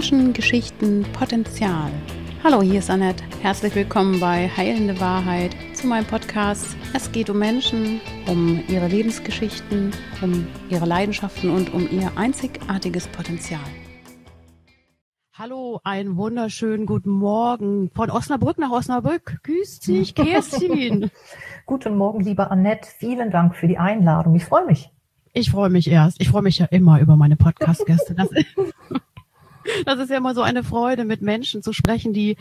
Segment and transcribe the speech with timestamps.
[0.00, 1.90] Menschen, Geschichten, Potenzial.
[2.42, 3.22] Hallo, hier ist Annette.
[3.42, 6.74] Herzlich willkommen bei Heilende Wahrheit zu meinem Podcast.
[6.94, 9.90] Es geht um Menschen, um ihre Lebensgeschichten,
[10.22, 13.60] um ihre Leidenschaften und um ihr einzigartiges Potenzial.
[15.34, 19.40] Hallo, einen wunderschönen guten Morgen von Osnabrück nach Osnabrück.
[19.42, 21.10] Grüß dich, Kerstin.
[21.66, 22.88] guten Morgen, liebe Annette.
[22.88, 24.34] Vielen Dank für die Einladung.
[24.34, 24.88] Ich freue mich.
[25.34, 26.22] Ich freue mich erst.
[26.22, 28.16] Ich freue mich ja immer über meine Podcast-Gäste.
[29.86, 32.36] Das, ist ja immer so eine Freude, mit Menschen zu sprechen, die,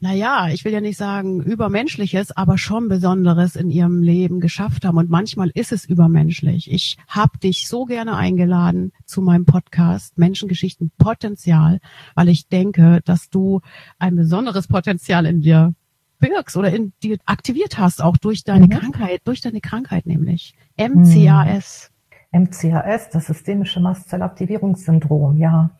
[0.00, 4.98] naja, ich will ja nicht sagen übermenschliches, aber schon Besonderes in ihrem Leben geschafft haben.
[4.98, 6.70] Und manchmal ist es übermenschlich.
[6.70, 11.80] Ich habe dich so gerne eingeladen zu meinem Podcast Menschengeschichten Potenzial,
[12.14, 13.60] weil ich denke, dass du
[13.98, 15.74] ein besonderes Potenzial in dir
[16.18, 18.70] birgst oder in dir aktiviert hast, auch durch deine mhm.
[18.70, 20.54] Krankheit, durch deine Krankheit nämlich.
[20.78, 21.90] MCAS.
[22.32, 22.42] Mhm.
[22.44, 25.70] MCAS, das systemische Mastzellaktivierungssyndrom, ja.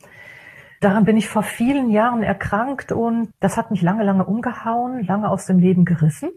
[0.80, 5.30] Daran bin ich vor vielen Jahren erkrankt und das hat mich lange, lange umgehauen, lange
[5.30, 6.30] aus dem Leben gerissen.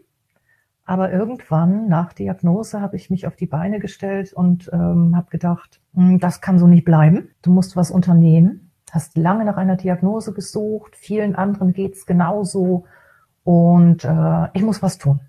[0.86, 5.82] Aber irgendwann nach Diagnose habe ich mich auf die Beine gestellt und ähm, habe gedacht,
[5.94, 7.30] hm, das kann so nicht bleiben.
[7.42, 8.72] Du musst was unternehmen.
[8.92, 10.96] Hast lange nach einer Diagnose gesucht.
[10.96, 12.86] Vielen anderen geht's genauso.
[13.44, 15.20] Und äh, ich muss was tun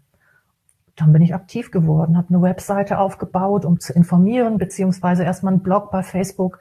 [1.01, 5.63] dann bin ich aktiv geworden, habe eine Webseite aufgebaut, um zu informieren, beziehungsweise erstmal einen
[5.63, 6.61] Blog bei Facebook,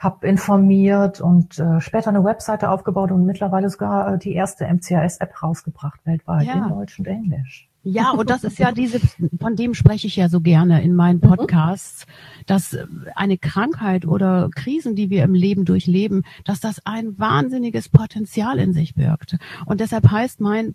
[0.00, 5.42] habe informiert und äh, später eine Webseite aufgebaut und mittlerweile sogar äh, die erste MCAS-App
[5.42, 6.54] rausgebracht weltweit ja.
[6.54, 7.68] in Deutsch und Englisch.
[7.82, 8.98] Ja, und das ist ja diese,
[9.40, 11.28] von dem spreche ich ja so gerne in meinen mhm.
[11.28, 12.42] Podcasts, mhm.
[12.46, 12.78] dass
[13.14, 18.72] eine Krankheit oder Krisen, die wir im Leben durchleben, dass das ein wahnsinniges Potenzial in
[18.72, 19.36] sich birgt.
[19.66, 20.74] Und deshalb heißt mein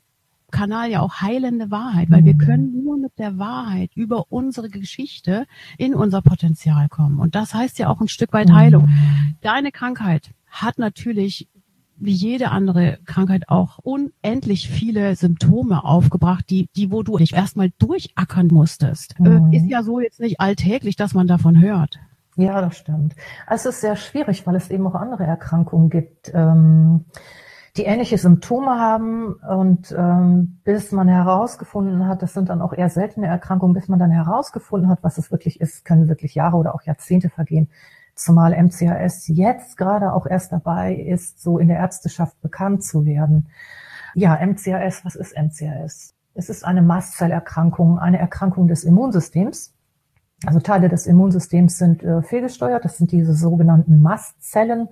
[0.51, 2.39] Kanal ja auch heilende Wahrheit, weil wir mhm.
[2.39, 5.45] können nur mit der Wahrheit über unsere Geschichte
[5.77, 7.19] in unser Potenzial kommen.
[7.19, 8.85] Und das heißt ja auch ein Stück weit Heilung.
[8.85, 9.35] Mhm.
[9.41, 11.49] Deine Krankheit hat natürlich
[11.97, 17.71] wie jede andere Krankheit auch unendlich viele Symptome aufgebracht, die, die wo du dich erstmal
[17.79, 19.15] durchackern musstest.
[19.19, 19.53] Äh, mhm.
[19.53, 21.99] Ist ja so jetzt nicht alltäglich, dass man davon hört.
[22.35, 23.15] Ja, das stimmt.
[23.47, 26.31] Es ist sehr schwierig, weil es eben auch andere Erkrankungen gibt.
[26.33, 27.05] Ähm
[27.77, 32.89] die ähnliche Symptome haben und ähm, bis man herausgefunden hat, das sind dann auch eher
[32.89, 36.73] seltene Erkrankungen, bis man dann herausgefunden hat, was es wirklich ist, können wirklich Jahre oder
[36.73, 37.69] auch Jahrzehnte vergehen.
[38.15, 43.49] Zumal MCAS jetzt gerade auch erst dabei ist, so in der Ärzteschaft bekannt zu werden.
[44.13, 46.13] Ja, MCAS, was ist MCAS?
[46.33, 49.73] Es ist eine Mastzellerkrankung, eine Erkrankung des Immunsystems.
[50.45, 52.85] Also Teile des Immunsystems sind äh, fehlgesteuert.
[52.85, 54.87] Das sind diese sogenannten Mastzellen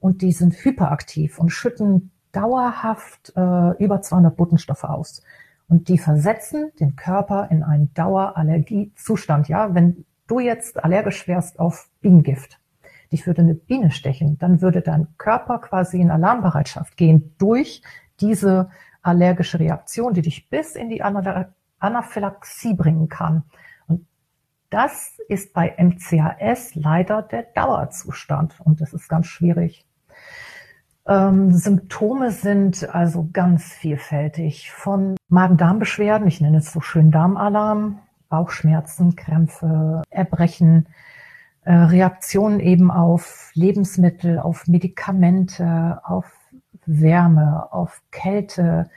[0.00, 5.22] und die sind hyperaktiv und schütten dauerhaft äh, über 200 Botenstoffe aus.
[5.68, 9.48] Und die versetzen den Körper in einen Dauerallergiezustand.
[9.48, 12.60] Ja, wenn du jetzt allergisch wärst auf Bienengift,
[13.12, 17.82] dich würde eine Biene stechen, dann würde dein Körper quasi in Alarmbereitschaft gehen durch
[18.20, 18.70] diese
[19.02, 21.02] allergische Reaktion, die dich bis in die
[21.78, 23.44] Anaphylaxie bringen kann.
[24.70, 29.86] Das ist bei MCAS leider der Dauerzustand und das ist ganz schwierig
[31.08, 34.72] ähm, Symptome sind also ganz vielfältig.
[34.72, 40.88] Von Magen-Darm-Beschwerden, ich nenne es so schön Darmalarm, Bauchschmerzen, Krämpfe, Erbrechen,
[41.64, 46.26] äh, Reaktionen eben auf Lebensmittel, auf Medikamente, auf
[46.86, 48.90] Wärme, auf Kälte.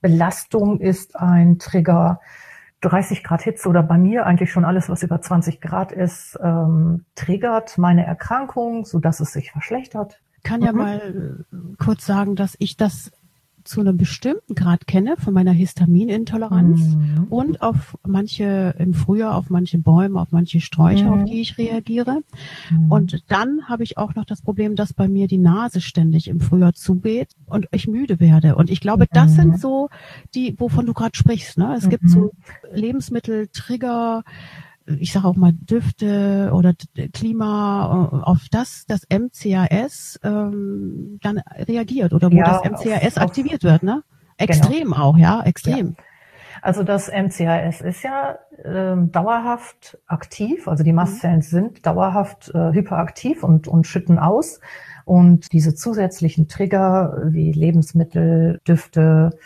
[0.00, 2.20] Belastung ist ein Trigger.
[2.88, 7.04] 30 Grad Hitze oder bei mir eigentlich schon alles, was über 20 Grad ist, ähm,
[7.14, 10.78] triggert meine Erkrankung, so dass es sich verschlechtert kann ja mhm.
[10.78, 13.10] mal äh, kurz sagen, dass ich das
[13.64, 17.26] zu einem bestimmten Grad kenne von meiner Histaminintoleranz mhm.
[17.30, 21.22] und auf manche im Frühjahr auf manche Bäume, auf manche Sträucher, mhm.
[21.22, 22.20] auf die ich reagiere.
[22.70, 22.92] Mhm.
[22.92, 26.40] Und dann habe ich auch noch das Problem, dass bei mir die Nase ständig im
[26.40, 28.56] Frühjahr zugeht und ich müde werde.
[28.56, 29.56] Und ich glaube, das sind mhm.
[29.56, 29.88] so
[30.34, 31.58] die, wovon du gerade sprichst.
[31.58, 31.74] Ne?
[31.76, 32.30] Es gibt so mhm.
[32.74, 34.24] Lebensmittel, Trigger,
[34.86, 36.74] ich sage auch mal Düfte oder
[37.12, 43.24] Klima, äh, auf das das MCAS ähm, dann reagiert oder wo ja, das MCAS auf,
[43.24, 44.02] aktiviert auf, wird, ne?
[44.36, 44.96] Extrem genau.
[44.96, 45.88] auch, ja, extrem.
[45.88, 46.04] Ja.
[46.62, 50.94] Also das MCAS ist ja äh, dauerhaft aktiv, also die.
[50.94, 51.42] Mastzellen mhm.
[51.42, 54.60] sind dauerhaft äh, hyperaktiv und, und schütten aus.
[55.04, 59.36] Und diese zusätzlichen Trigger wie Lebensmittel, Düfte,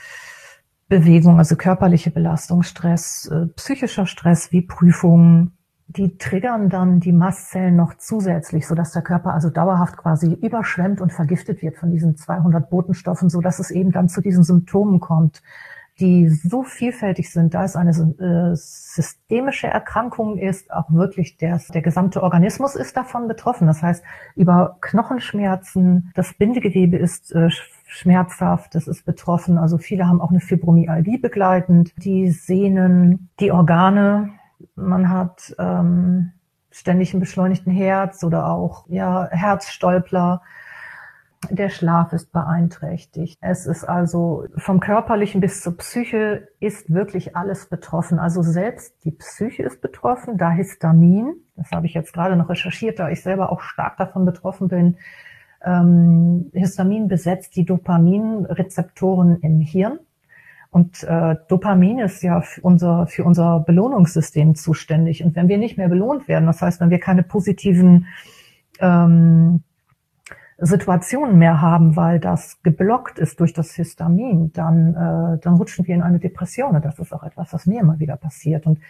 [0.88, 5.52] Bewegung, also körperliche Belastung, Stress, äh, psychischer Stress wie Prüfungen,
[5.86, 11.12] die triggern dann die Mastzellen noch zusätzlich, sodass der Körper also dauerhaft quasi überschwemmt und
[11.12, 15.42] vergiftet wird von diesen 200 Botenstoffen, so dass es eben dann zu diesen Symptomen kommt.
[16.00, 21.82] Die so vielfältig sind, da es eine äh, systemische Erkrankung ist, auch wirklich der, der
[21.82, 23.66] gesamte Organismus ist davon betroffen.
[23.66, 24.04] Das heißt,
[24.36, 27.50] über Knochenschmerzen, das Bindegewebe ist äh,
[27.86, 29.58] schmerzhaft, das ist betroffen.
[29.58, 34.30] Also viele haben auch eine Fibromyalgie begleitend, die Sehnen, die Organe.
[34.76, 36.32] Man hat ähm,
[36.70, 40.42] ständig einen beschleunigten Herz oder auch ja Herzstolpler.
[41.50, 43.38] Der Schlaf ist beeinträchtigt.
[43.40, 48.18] Es ist also vom körperlichen bis zur Psyche ist wirklich alles betroffen.
[48.18, 52.98] Also selbst die Psyche ist betroffen, da Histamin, das habe ich jetzt gerade noch recherchiert,
[52.98, 54.96] da ich selber auch stark davon betroffen bin.
[55.64, 60.00] Ähm, Histamin besetzt die Dopaminrezeptoren im Hirn.
[60.70, 65.24] Und äh, Dopamin ist ja für unser, für unser Belohnungssystem zuständig.
[65.24, 68.06] Und wenn wir nicht mehr belohnt werden, das heißt, wenn wir keine positiven
[68.80, 69.62] ähm,
[70.58, 75.94] Situationen mehr haben, weil das geblockt ist durch das Histamin, dann, äh, dann rutschen wir
[75.94, 76.74] in eine Depression.
[76.74, 78.66] Und das ist auch etwas, was mir immer wieder passiert.
[78.66, 78.80] Und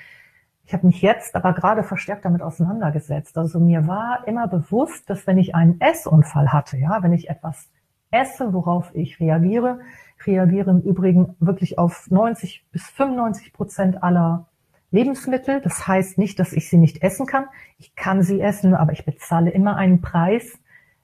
[0.65, 3.37] ich habe mich jetzt aber gerade verstärkt damit auseinandergesetzt.
[3.37, 7.69] Also mir war immer bewusst, dass wenn ich einen Essunfall hatte, ja, wenn ich etwas
[8.11, 9.81] esse, worauf ich reagiere,
[10.27, 14.47] reagiere im Übrigen wirklich auf 90 bis 95 Prozent aller
[14.91, 15.61] Lebensmittel.
[15.61, 17.45] Das heißt nicht, dass ich sie nicht essen kann.
[17.79, 20.59] Ich kann sie essen, aber ich bezahle immer einen Preis,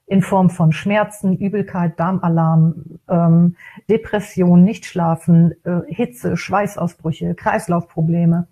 [0.07, 3.57] in Form von Schmerzen, Übelkeit, Darmalarm, ähm,
[3.89, 8.47] Depression, Nichtschlafen, äh, Hitze, Schweißausbrüche, Kreislaufprobleme.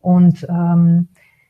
[0.00, 1.08] Und ähm,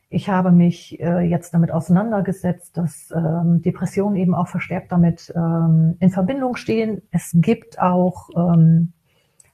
[0.09, 5.97] ich habe mich äh, jetzt damit auseinandergesetzt, dass ähm, Depressionen eben auch verstärkt damit ähm,
[5.99, 7.01] in Verbindung stehen.
[7.11, 8.93] Es gibt auch ähm,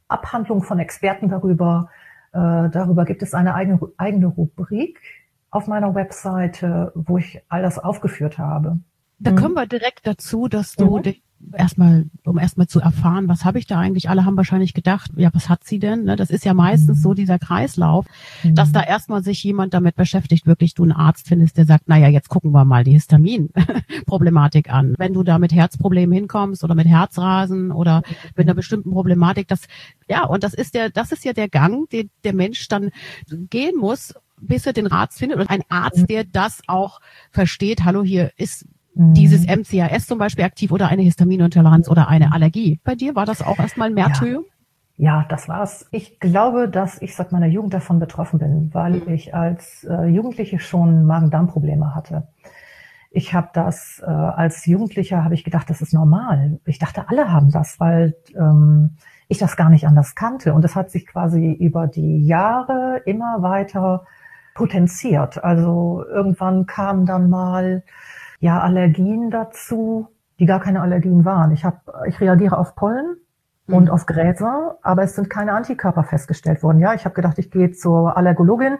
[0.07, 1.89] Abhandlungen von Experten darüber.
[2.31, 5.01] Äh, darüber gibt es eine eigene, eigene Rubrik
[5.49, 8.79] auf meiner Webseite, wo ich all das aufgeführt habe.
[9.19, 9.35] Da mhm.
[9.35, 11.13] kommen wir direkt dazu, dass du mhm.
[11.53, 14.09] erstmal, um erstmal zu erfahren, was habe ich da eigentlich?
[14.09, 16.03] Alle haben wahrscheinlich gedacht, ja, was hat sie denn?
[16.03, 17.01] Ne, das ist ja meistens mhm.
[17.01, 18.05] so dieser Kreislauf,
[18.43, 18.55] mhm.
[18.55, 22.07] dass da erstmal sich jemand damit beschäftigt, wirklich du einen Arzt findest, der sagt, naja,
[22.07, 24.95] jetzt gucken wir mal die Histamin-Problematik an.
[24.97, 28.03] Wenn du da mit Herzproblemen hinkommst oder mit Herzrasen oder
[28.35, 29.61] mit einer bestimmten Problematik, das,
[30.09, 32.91] ja, und das ist der, das ist ja der Gang, den der Mensch dann
[33.49, 34.13] gehen muss,
[34.47, 36.07] bis er den Arzt findet und ein Arzt, mhm.
[36.07, 36.99] der das auch
[37.31, 38.65] versteht, hallo, hier ist
[38.95, 40.07] dieses MCAS mhm.
[40.07, 42.79] zum Beispiel aktiv oder eine Histaminintoleranz oder eine Allergie.
[42.83, 44.45] Bei dir war das auch erstmal ein Märtyrium?
[44.97, 45.19] Ja.
[45.21, 45.87] ja, das war's.
[45.91, 49.09] Ich glaube, dass ich seit meiner Jugend davon betroffen bin, weil mhm.
[49.09, 52.27] ich als äh, Jugendliche schon Magen-Darm-Probleme hatte.
[53.09, 56.59] Ich habe das äh, als Jugendlicher habe ich gedacht, das ist normal.
[56.65, 58.97] Ich dachte, alle haben das, weil ähm,
[59.27, 60.53] ich das gar nicht anders kannte.
[60.53, 64.05] Und es hat sich quasi über die Jahre immer weiter
[64.53, 65.43] potenziert.
[65.43, 67.83] Also irgendwann kam dann mal
[68.43, 71.51] ja Allergien dazu, die gar keine Allergien waren.
[71.53, 73.15] Ich habe, ich reagiere auf Pollen
[73.67, 73.75] mhm.
[73.75, 76.79] und auf Gräser, aber es sind keine Antikörper festgestellt worden.
[76.79, 78.79] Ja, ich habe gedacht, ich gehe zur Allergologin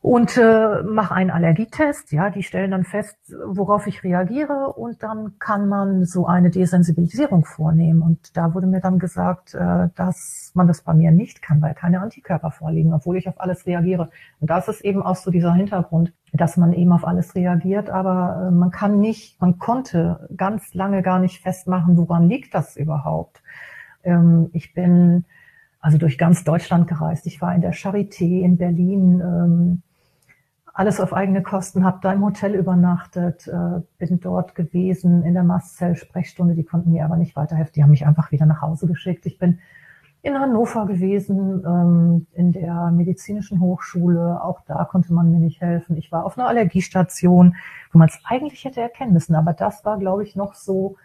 [0.00, 2.12] und äh, mache einen Allergietest.
[2.12, 7.44] Ja, die stellen dann fest, worauf ich reagiere und dann kann man so eine Desensibilisierung
[7.44, 8.00] vornehmen.
[8.00, 11.74] Und da wurde mir dann gesagt, äh, dass man das bei mir nicht kann, weil
[11.74, 14.08] keine Antikörper vorliegen, obwohl ich auf alles reagiere.
[14.40, 18.48] Und das ist eben auch so dieser Hintergrund, dass man eben auf alles reagiert, aber
[18.48, 23.42] äh, man kann nicht, man konnte ganz lange gar nicht festmachen, woran liegt das überhaupt.
[24.02, 25.24] Ähm, ich bin
[25.80, 27.26] also durch ganz Deutschland gereist.
[27.26, 29.82] Ich war in der Charité in Berlin, ähm,
[30.72, 35.44] alles auf eigene Kosten, habe da im Hotel übernachtet, äh, bin dort gewesen in der
[35.44, 36.54] Mastzell-Sprechstunde.
[36.54, 37.72] Die konnten mir aber nicht weiterhelfen.
[37.74, 39.24] Die haben mich einfach wieder nach Hause geschickt.
[39.24, 39.60] Ich bin
[40.26, 44.42] in Hannover gewesen, ähm, in der medizinischen Hochschule.
[44.42, 45.96] Auch da konnte man mir nicht helfen.
[45.96, 47.56] Ich war auf einer Allergiestation,
[47.92, 49.34] wo man es eigentlich hätte erkennen müssen.
[49.34, 50.96] Aber das war, glaube ich, noch so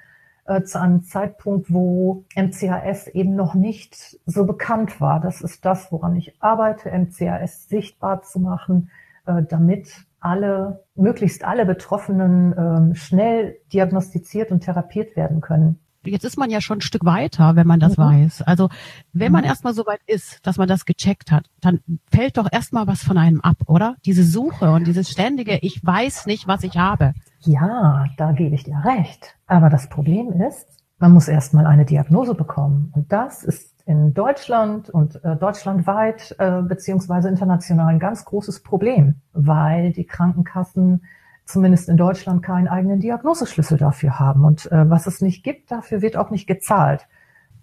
[0.46, 5.20] äh, zu einem Zeitpunkt, wo MCAS eben noch nicht so bekannt war.
[5.20, 8.90] Das ist das, woran ich arbeite, MCAS sichtbar zu machen
[9.26, 15.80] äh, damit alle, möglichst alle Betroffenen ähm, schnell diagnostiziert und therapiert werden können.
[16.04, 18.04] Jetzt ist man ja schon ein Stück weiter, wenn man das mhm.
[18.04, 18.42] weiß.
[18.44, 18.70] Also
[19.14, 19.50] wenn man mhm.
[19.50, 21.82] erstmal so weit ist, dass man das gecheckt hat, dann
[22.12, 23.96] fällt doch erstmal was von einem ab, oder?
[24.06, 27.14] Diese Suche und dieses ständige, ich weiß nicht, was ich habe.
[27.42, 29.36] Ja, da gebe ich dir recht.
[29.48, 30.68] Aber das Problem ist,
[30.98, 32.92] man muss erstmal eine Diagnose bekommen.
[32.96, 39.16] Und das ist in Deutschland und äh, deutschlandweit äh, beziehungsweise international ein ganz großes Problem,
[39.34, 41.04] weil die Krankenkassen
[41.46, 44.46] zumindest in Deutschland keinen eigenen Diagnoseschlüssel dafür haben.
[44.46, 47.08] Und äh, was es nicht gibt, dafür wird auch nicht gezahlt.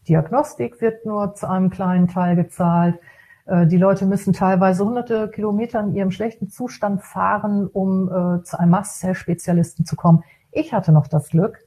[0.08, 2.98] Diagnostik wird nur zu einem kleinen Teil gezahlt.
[3.46, 8.58] Äh, die Leute müssen teilweise hunderte Kilometer in ihrem schlechten Zustand fahren, um äh, zu
[8.58, 10.22] einem Mastzellspezialisten zu kommen.
[10.52, 11.58] Ich hatte noch das Glück,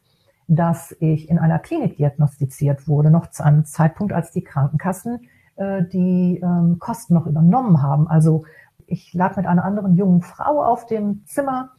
[0.48, 5.84] dass ich in einer Klinik diagnostiziert wurde, noch zu einem Zeitpunkt, als die Krankenkassen äh,
[5.84, 8.08] die ähm, Kosten noch übernommen haben.
[8.08, 8.44] Also
[8.88, 11.70] ich lag mit einer anderen jungen Frau auf dem Zimmer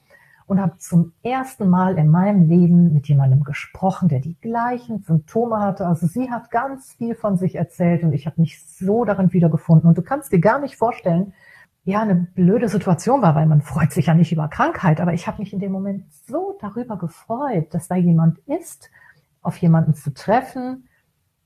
[0.53, 5.61] und habe zum ersten Mal in meinem Leben mit jemandem gesprochen, der die gleichen Symptome
[5.61, 5.87] hatte.
[5.87, 9.89] Also sie hat ganz viel von sich erzählt und ich habe mich so darin wiedergefunden.
[9.89, 11.33] Und du kannst dir gar nicht vorstellen,
[11.85, 15.27] ja, eine blöde Situation war, weil man freut sich ja nicht über Krankheit, aber ich
[15.27, 18.91] habe mich in dem Moment so darüber gefreut, dass da jemand ist,
[19.41, 20.87] auf jemanden zu treffen,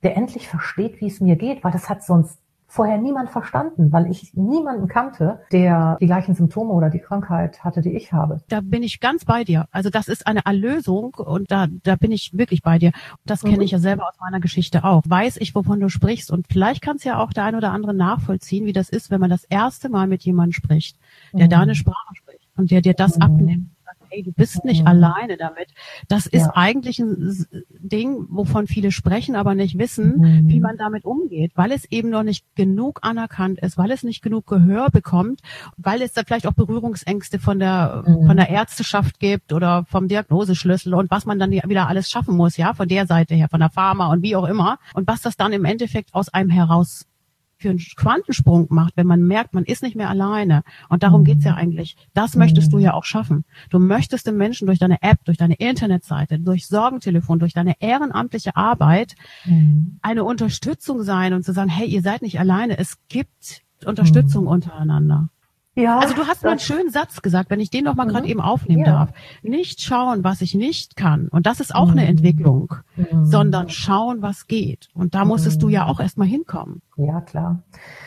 [0.02, 4.10] der endlich versteht, wie es mir geht, weil das hat sonst vorher niemand verstanden, weil
[4.10, 8.40] ich niemanden kannte, der die gleichen Symptome oder die Krankheit hatte, die ich habe.
[8.48, 9.66] Da bin ich ganz bei dir.
[9.70, 12.92] Also das ist eine Erlösung und da, da bin ich wirklich bei dir.
[13.24, 13.62] Das kenne mhm.
[13.62, 15.02] ich ja selber aus meiner Geschichte auch.
[15.06, 18.66] Weiß ich, wovon du sprichst und vielleicht kannst ja auch der ein oder andere nachvollziehen,
[18.66, 20.98] wie das ist, wenn man das erste Mal mit jemandem spricht,
[21.32, 21.50] der mhm.
[21.50, 23.22] da eine Sprache spricht und der dir das mhm.
[23.22, 23.75] abnimmt
[24.10, 24.88] ey, du bist nicht mhm.
[24.88, 25.68] alleine damit.
[26.08, 26.52] Das ist ja.
[26.54, 30.48] eigentlich ein Ding, wovon viele sprechen, aber nicht wissen, mhm.
[30.48, 34.22] wie man damit umgeht, weil es eben noch nicht genug anerkannt ist, weil es nicht
[34.22, 35.40] genug Gehör bekommt,
[35.76, 38.26] weil es da vielleicht auch Berührungsängste von der, mhm.
[38.26, 42.56] von der Ärzteschaft gibt oder vom Diagnoseschlüssel und was man dann wieder alles schaffen muss,
[42.56, 44.78] ja, von der Seite her, von der Pharma und wie auch immer.
[44.94, 47.06] Und was das dann im Endeffekt aus einem heraus
[47.58, 50.62] für einen Quantensprung macht, wenn man merkt, man ist nicht mehr alleine.
[50.88, 51.24] Und darum mhm.
[51.24, 51.96] geht's ja eigentlich.
[52.14, 52.40] Das mhm.
[52.40, 53.44] möchtest du ja auch schaffen.
[53.70, 58.56] Du möchtest den Menschen durch deine App, durch deine Internetseite, durch Sorgentelefon, durch deine ehrenamtliche
[58.56, 59.98] Arbeit mhm.
[60.02, 62.78] eine Unterstützung sein und zu sagen, hey, ihr seid nicht alleine.
[62.78, 64.50] Es gibt Unterstützung mhm.
[64.50, 65.28] untereinander.
[65.76, 68.10] Ja, also du hast mal einen schönen Satz gesagt, wenn ich den noch mal mhm.
[68.10, 68.92] gerade eben aufnehmen ja.
[68.92, 69.10] darf.
[69.42, 71.28] Nicht schauen, was ich nicht kann.
[71.28, 71.98] Und das ist auch mhm.
[71.98, 73.26] eine Entwicklung, mhm.
[73.26, 74.88] sondern schauen, was geht.
[74.94, 75.90] Und da musstest du ja mhm.
[75.90, 76.80] auch erstmal hinkommen.
[76.96, 77.62] Ja, klar.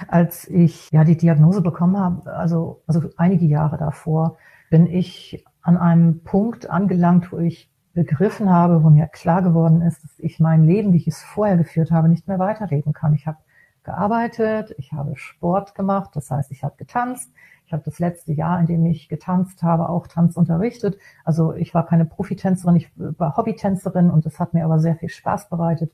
[0.07, 4.37] Als ich ja die Diagnose bekommen habe, also, also einige Jahre davor,
[4.71, 10.03] bin ich an einem Punkt angelangt, wo ich begriffen habe, wo mir klar geworden ist,
[10.03, 13.13] dass ich mein Leben, wie ich es vorher geführt habe, nicht mehr weiterleben kann.
[13.13, 13.37] Ich habe
[13.83, 17.31] gearbeitet, ich habe Sport gemacht, das heißt, ich habe getanzt,
[17.69, 20.97] ich habe das letzte Jahr, in dem ich getanzt habe, auch Tanz unterrichtet.
[21.23, 25.09] Also ich war keine Profitänzerin, ich war Hobbytänzerin und es hat mir aber sehr viel
[25.09, 25.91] Spaß bereitet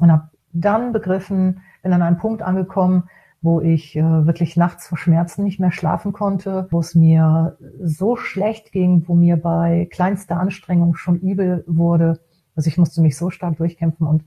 [0.00, 3.04] und habe dann begriffen, bin an einem Punkt angekommen,
[3.40, 8.16] wo ich äh, wirklich nachts vor Schmerzen nicht mehr schlafen konnte, wo es mir so
[8.16, 12.18] schlecht ging, wo mir bei kleinster Anstrengung schon übel wurde.
[12.56, 14.24] Also ich musste mich so stark durchkämpfen und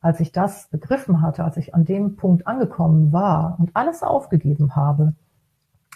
[0.00, 4.74] als ich das begriffen hatte, als ich an dem Punkt angekommen war und alles aufgegeben
[4.74, 5.14] habe,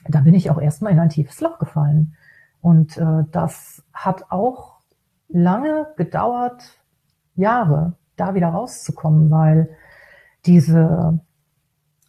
[0.09, 2.15] da bin ich auch erstmal in ein tiefes Loch gefallen.
[2.61, 4.77] Und äh, das hat auch
[5.29, 6.63] lange gedauert,
[7.35, 9.71] Jahre, da wieder rauszukommen, weil
[10.47, 11.21] diese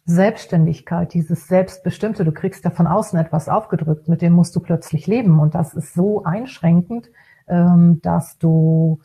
[0.04, 5.06] Selbstständigkeit, dieses Selbstbestimmte, du kriegst ja von außen etwas aufgedrückt, mit dem musst du plötzlich
[5.06, 5.38] leben.
[5.38, 7.10] Und das ist so einschränkend,
[7.46, 9.00] ähm, dass du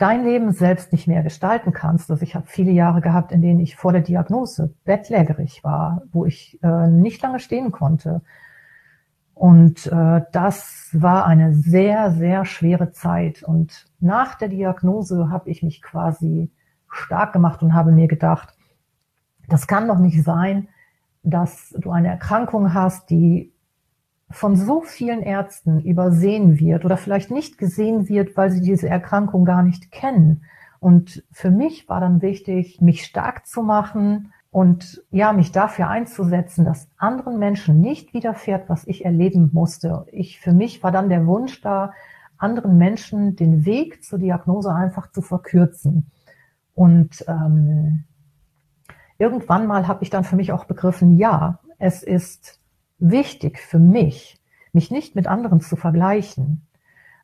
[0.00, 2.10] dein Leben selbst nicht mehr gestalten kannst.
[2.10, 6.24] Also ich habe viele Jahre gehabt, in denen ich vor der Diagnose bettlägerig war, wo
[6.24, 8.22] ich äh, nicht lange stehen konnte.
[9.34, 13.42] Und äh, das war eine sehr, sehr schwere Zeit.
[13.42, 16.50] Und nach der Diagnose habe ich mich quasi
[16.88, 18.54] stark gemacht und habe mir gedacht,
[19.48, 20.68] das kann doch nicht sein,
[21.22, 23.52] dass du eine Erkrankung hast, die
[24.30, 29.44] von so vielen Ärzten übersehen wird oder vielleicht nicht gesehen wird, weil sie diese Erkrankung
[29.44, 30.44] gar nicht kennen.
[30.78, 36.64] Und für mich war dann wichtig, mich stark zu machen und ja, mich dafür einzusetzen,
[36.64, 40.06] dass anderen Menschen nicht widerfährt, was ich erleben musste.
[40.12, 41.92] Ich, für mich war dann der Wunsch da,
[42.38, 46.10] anderen Menschen den Weg zur Diagnose einfach zu verkürzen.
[46.74, 48.04] Und ähm,
[49.18, 52.59] irgendwann mal habe ich dann für mich auch begriffen, ja, es ist
[53.00, 54.40] wichtig für mich,
[54.72, 56.66] mich nicht mit anderen zu vergleichen.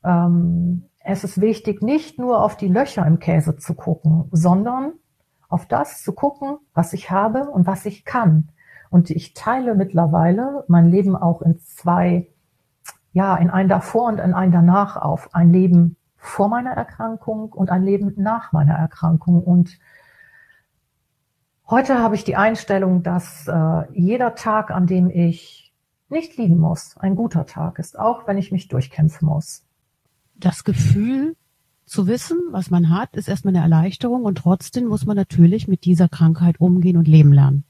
[0.04, 4.92] Ähm, es ist wichtig, nicht nur auf die Löcher im Käse zu gucken, sondern
[5.48, 8.48] auf das zu gucken, was ich habe und was ich kann.
[8.90, 12.28] Und ich teile mittlerweile mein Leben auch in zwei,
[13.12, 15.34] ja, in ein davor und in ein danach auf.
[15.34, 19.42] Ein Leben vor meiner Erkrankung und ein Leben nach meiner Erkrankung.
[19.42, 19.78] Und
[21.68, 25.65] heute habe ich die Einstellung, dass äh, jeder Tag, an dem ich
[26.08, 29.64] nicht liegen muss, ein guter Tag ist, auch wenn ich mich durchkämpfen muss.
[30.34, 31.36] Das Gefühl
[31.84, 35.84] zu wissen, was man hat, ist erstmal eine Erleichterung und trotzdem muss man natürlich mit
[35.84, 37.64] dieser Krankheit umgehen und leben lernen.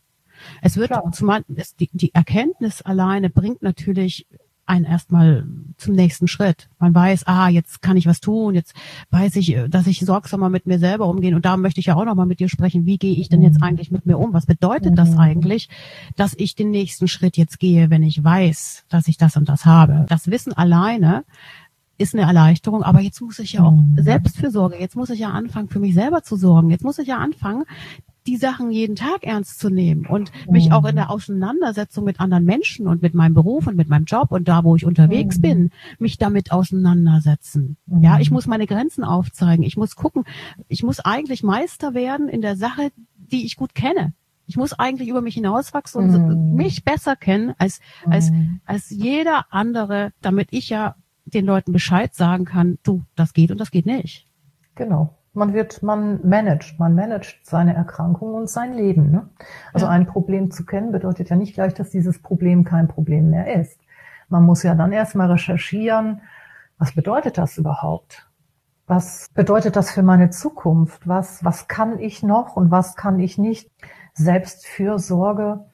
[0.63, 4.27] Es wird zumal, es, die, die Erkenntnis alleine bringt natürlich
[4.67, 5.47] einen erstmal
[5.77, 6.69] zum nächsten Schritt.
[6.79, 8.75] Man weiß, ah, jetzt kann ich was tun, jetzt
[9.11, 12.05] weiß ich, dass ich sorgsamer mit mir selber umgehen und da möchte ich ja auch
[12.05, 14.33] nochmal mit dir sprechen, wie gehe ich denn jetzt eigentlich mit mir um?
[14.33, 15.19] Was bedeutet das mhm.
[15.19, 15.69] eigentlich,
[16.17, 19.65] dass ich den nächsten Schritt jetzt gehe, wenn ich weiß, dass ich das und das
[19.65, 20.07] habe?
[20.09, 21.25] Das Wissen alleine
[21.99, 23.97] ist eine Erleichterung, aber jetzt muss ich ja auch mhm.
[23.99, 26.71] Selbstfürsorge, jetzt muss ich ja anfangen, für mich selber zu sorgen.
[26.71, 27.65] Jetzt muss ich ja anfangen,
[28.27, 32.45] die Sachen jeden Tag ernst zu nehmen und mich auch in der Auseinandersetzung mit anderen
[32.45, 35.71] Menschen und mit meinem Beruf und mit meinem Job und da, wo ich unterwegs bin,
[35.99, 37.77] mich damit auseinandersetzen.
[38.01, 39.65] Ja, ich muss meine Grenzen aufzeigen.
[39.65, 40.25] Ich muss gucken.
[40.69, 44.13] Ich muss eigentlich Meister werden in der Sache, die ich gut kenne.
[44.47, 46.55] Ich muss eigentlich über mich hinauswachsen und mm.
[46.55, 48.13] mich besser kennen als, mm.
[48.13, 48.33] als,
[48.65, 53.59] als jeder andere, damit ich ja den Leuten Bescheid sagen kann, du, das geht und
[53.59, 54.27] das geht nicht.
[54.77, 55.17] Genau.
[55.37, 59.11] Man wird, man managt, man managt seine Erkrankung und sein Leben.
[59.11, 59.29] Ne?
[59.73, 59.93] Also ja.
[59.93, 63.79] ein Problem zu kennen bedeutet ja nicht gleich, dass dieses Problem kein Problem mehr ist.
[64.29, 66.23] Man muss ja dann erstmal recherchieren,
[66.79, 68.27] was bedeutet das überhaupt?
[68.87, 71.07] Was bedeutet das für meine Zukunft?
[71.07, 73.71] Was, was kann ich noch und was kann ich nicht?
[74.15, 75.65] Selbstfürsorge.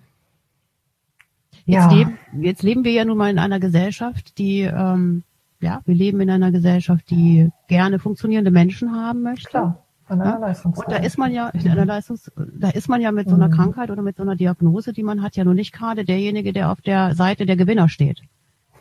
[1.64, 1.83] Ja.
[1.85, 5.23] Jetzt, leben, jetzt leben wir ja nun mal in einer Gesellschaft, die, ähm,
[5.62, 9.49] ja, wir leben in einer Gesellschaft, die gerne funktionierende Menschen haben möchte.
[9.49, 9.85] Klar.
[10.11, 10.52] Ja?
[10.75, 13.49] Und da ist man ja in einer Leistungs, da ist man ja mit so einer
[13.49, 13.52] mhm.
[13.52, 16.71] Krankheit oder mit so einer Diagnose, die man hat, ja nur nicht gerade derjenige, der
[16.71, 18.21] auf der Seite der Gewinner steht.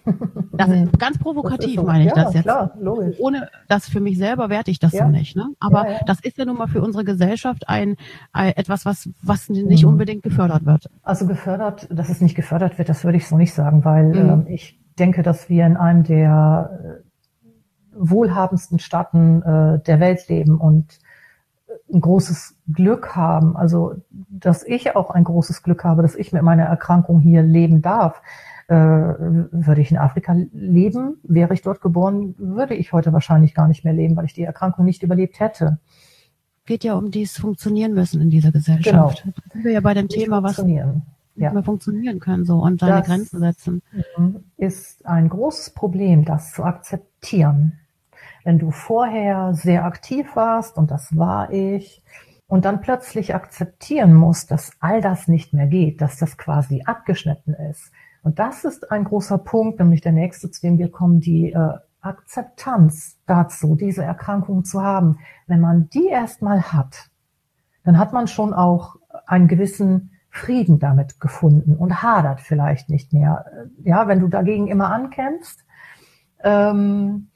[0.53, 1.85] Das ist ganz provokativ, so.
[1.85, 2.43] meine ich ja, das jetzt.
[2.43, 3.15] Klar, logisch.
[3.19, 5.05] Ohne das für mich selber werte ich das ja.
[5.05, 5.35] so nicht.
[5.35, 5.47] Ne?
[5.59, 7.95] Aber ja, das ist ja nun mal für unsere Gesellschaft ein,
[8.31, 9.89] ein etwas, was, was nicht mhm.
[9.89, 10.89] unbedingt gefördert wird.
[11.03, 14.45] Also gefördert, dass es nicht gefördert wird, das würde ich so nicht sagen, weil mhm.
[14.45, 20.60] äh, ich denke, dass wir in einem der äh, wohlhabendsten Staaten äh, der Welt leben
[20.60, 21.00] und
[21.67, 23.58] äh, ein großes Glück haben.
[23.58, 23.96] Also,
[24.29, 28.22] dass ich auch ein großes Glück habe, dass ich mit meiner Erkrankung hier leben darf
[28.72, 33.67] äh, würde ich in Afrika leben, wäre ich dort geboren, würde ich heute wahrscheinlich gar
[33.67, 35.79] nicht mehr leben, weil ich die Erkrankung nicht überlebt hätte.
[36.65, 39.24] Geht ja um dieses Funktionieren müssen in dieser Gesellschaft.
[39.24, 39.34] Genau.
[39.36, 40.63] Da sind wir ja bei dem Thema, was
[41.35, 41.53] ja.
[41.53, 43.81] wir funktionieren können so und seine Grenzen setzen.
[44.57, 47.79] Ist ein großes Problem, das zu akzeptieren.
[48.43, 52.03] Wenn du vorher sehr aktiv warst und das war ich,
[52.47, 57.53] und dann plötzlich akzeptieren musst, dass all das nicht mehr geht, dass das quasi abgeschnitten
[57.53, 57.91] ist,
[58.23, 61.73] und das ist ein großer Punkt, nämlich der nächste, zu dem wir kommen, die äh,
[62.01, 65.19] Akzeptanz dazu, diese Erkrankung zu haben.
[65.47, 67.10] Wenn man die erstmal hat,
[67.84, 73.46] dann hat man schon auch einen gewissen Frieden damit gefunden und hadert vielleicht nicht mehr.
[73.84, 75.63] Ja, wenn du dagegen immer ankämpfst
[76.44, 77.28] ähm,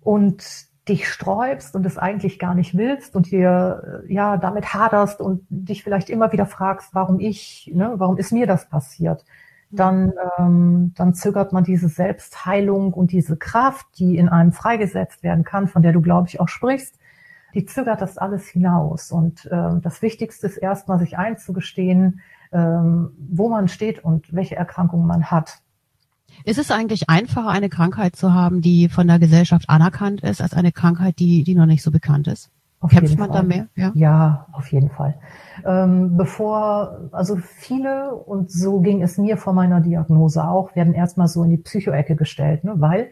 [0.00, 0.44] und
[0.88, 5.82] dich sträubst und es eigentlich gar nicht willst und dir ja damit haderst und dich
[5.84, 9.24] vielleicht immer wieder fragst, warum ich, ne, warum ist mir das passiert?
[9.70, 15.44] dann, ähm, dann zögert man diese Selbstheilung und diese Kraft, die in einem freigesetzt werden
[15.44, 16.98] kann, von der du, glaube ich, auch sprichst,
[17.56, 19.10] die zögert das alles hinaus.
[19.10, 22.20] Und ähm, das Wichtigste ist erstmal, sich einzugestehen,
[22.52, 25.62] ähm, wo man steht und welche Erkrankungen man hat.
[26.44, 30.52] Ist es eigentlich einfacher, eine Krankheit zu haben, die von der Gesellschaft anerkannt ist, als
[30.52, 32.50] eine Krankheit, die, die noch nicht so bekannt ist?
[32.78, 33.38] Auf Kämpft man Fall.
[33.38, 33.68] da mehr?
[33.74, 33.92] Ja?
[33.94, 35.18] ja, auf jeden Fall.
[35.64, 41.26] Ähm, bevor, also viele, und so ging es mir vor meiner Diagnose auch, werden erstmal
[41.26, 42.74] so in die Psychoecke gestellt, ne?
[42.76, 43.10] weil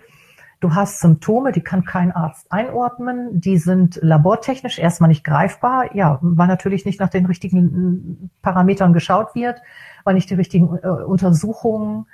[0.61, 6.19] du hast Symptome, die kann kein Arzt einordnen, die sind labortechnisch erstmal nicht greifbar, ja,
[6.23, 9.61] weil natürlich nicht nach den richtigen Parametern geschaut wird,
[10.05, 12.07] weil nicht die richtigen äh, Untersuchungen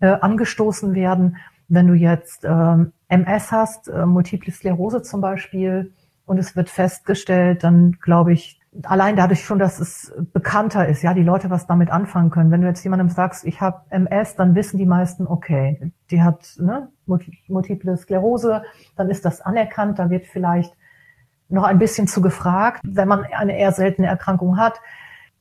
[0.00, 1.36] äh, angestoßen werden.
[1.68, 2.76] Wenn du jetzt äh,
[3.08, 5.92] MS hast, äh, Multiple Sklerose zum Beispiel,
[6.30, 11.12] und es wird festgestellt, dann glaube ich, allein dadurch schon, dass es bekannter ist, ja,
[11.14, 12.50] die Leute was damit anfangen können.
[12.50, 16.54] Wenn du jetzt jemandem sagst, ich habe MS, dann wissen die meisten, okay, die hat
[16.58, 16.88] ne,
[17.48, 18.62] multiple Sklerose,
[18.96, 20.72] dann ist das anerkannt, da wird vielleicht
[21.48, 24.80] noch ein bisschen zu gefragt, wenn man eine eher seltene Erkrankung hat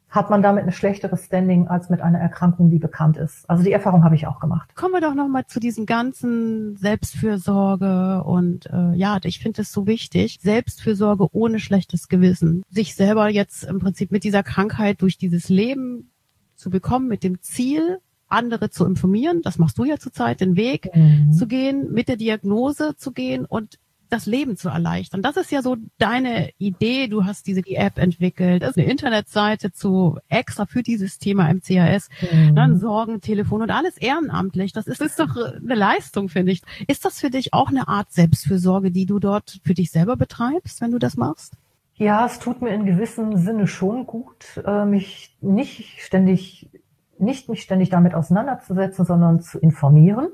[0.09, 3.47] hat man damit ein schlechteres Standing als mit einer Erkrankung, die bekannt ist.
[3.49, 4.73] Also die Erfahrung habe ich auch gemacht.
[4.75, 9.85] Kommen wir doch nochmal zu diesem ganzen Selbstfürsorge und äh, ja, ich finde es so
[9.85, 10.39] wichtig.
[10.41, 12.63] Selbstfürsorge ohne schlechtes Gewissen.
[12.69, 16.11] Sich selber jetzt im Prinzip mit dieser Krankheit durch dieses Leben
[16.55, 19.41] zu bekommen, mit dem Ziel, andere zu informieren.
[19.41, 21.31] Das machst du ja zurzeit, den Weg mhm.
[21.31, 25.21] zu gehen, mit der Diagnose zu gehen und das Leben zu erleichtern.
[25.21, 27.07] Das ist ja so deine Idee.
[27.07, 31.51] Du hast diese die App entwickelt, das ist eine Internetseite zu extra für dieses Thema
[31.53, 32.55] MCAS, mhm.
[32.55, 34.73] dann Sorgentelefon und alles ehrenamtlich.
[34.73, 36.61] Das ist, ist doch eine Leistung, finde ich.
[36.87, 40.81] Ist das für dich auch eine Art Selbstfürsorge, die du dort für dich selber betreibst,
[40.81, 41.53] wenn du das machst?
[41.95, 46.69] Ja, es tut mir in gewissem Sinne schon gut, äh, mich nicht ständig,
[47.17, 50.29] nicht mich ständig damit auseinanderzusetzen, sondern zu informieren.